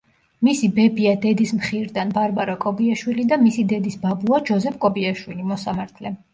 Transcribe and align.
მისი 0.45 0.69
ბებია 0.77 1.11
დედის 1.25 1.53
მხირდან, 1.57 2.15
ბარბარა 2.17 2.57
კობიაშვილი 2.65 3.27
და 3.35 3.41
მისი 3.45 3.69
დედის 3.75 4.01
ბაბუა 4.09 4.43
ჯოზეფ 4.51 4.83
კობიაშვილი, 4.89 5.51
მოსამართლე. 5.55 6.19